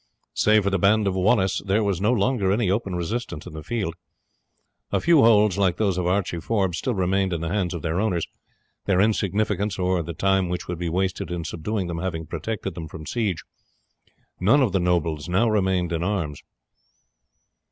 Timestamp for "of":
1.05-1.13, 5.99-6.07, 7.75-7.83, 14.63-14.71